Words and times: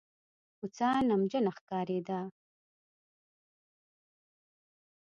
کوڅه 0.57 0.87
نمجنه 1.09 1.51
ښکارېده. 1.57 2.19